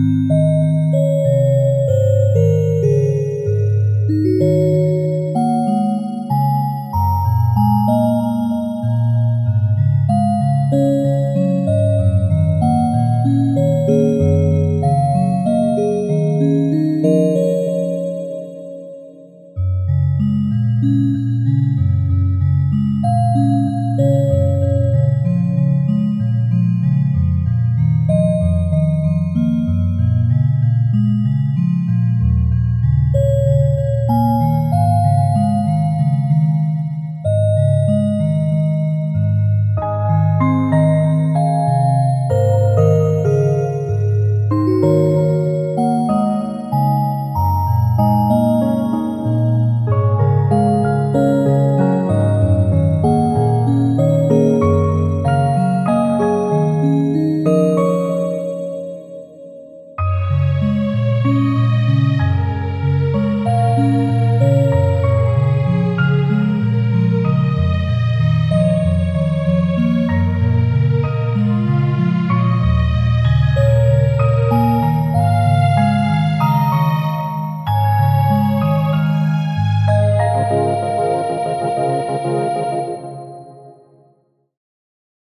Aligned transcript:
Música 0.00 0.49